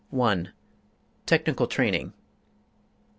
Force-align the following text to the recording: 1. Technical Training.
1. 0.09 0.47
Technical 1.27 1.67
Training. 1.67 2.11